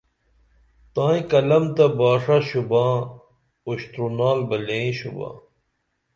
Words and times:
تائیں 0.93 1.23
قلم 1.31 1.63
تہ 1.75 1.85
باݜہ 1.97 2.37
شُباں 2.47 2.93
اُشترونال 3.67 4.39
بہ 4.49 4.57
لئیں 4.65 4.91
شُباں 4.97 5.35